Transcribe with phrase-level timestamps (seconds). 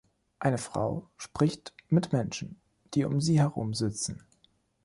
[0.39, 2.59] Eine Frau spricht mit Menschen,
[2.95, 4.25] die um sie herum sitzen.